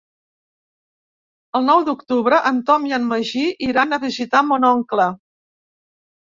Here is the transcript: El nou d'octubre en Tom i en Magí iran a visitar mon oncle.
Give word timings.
El 1.59 1.67
nou 1.67 1.83
d'octubre 1.91 2.41
en 2.53 2.63
Tom 2.71 2.89
i 2.93 2.97
en 2.99 3.07
Magí 3.13 3.47
iran 3.69 3.93
a 3.93 4.03
visitar 4.09 4.45
mon 4.51 4.69
oncle. 4.75 5.11